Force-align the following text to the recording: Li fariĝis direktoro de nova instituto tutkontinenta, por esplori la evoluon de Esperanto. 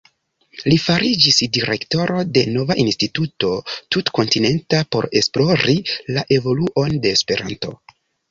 Li 0.71 0.77
fariĝis 0.83 1.35
direktoro 1.57 2.23
de 2.37 2.43
nova 2.55 2.77
instituto 2.85 3.51
tutkontinenta, 3.95 4.81
por 4.95 5.09
esplori 5.21 5.77
la 6.19 6.27
evoluon 6.39 6.99
de 7.05 7.13
Esperanto. 7.19 7.77